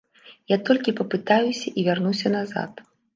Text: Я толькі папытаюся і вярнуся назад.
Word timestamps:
Я 0.51 0.57
толькі 0.69 0.93
папытаюся 0.99 1.73
і 1.81 1.83
вярнуся 1.89 2.27
назад. 2.37 2.81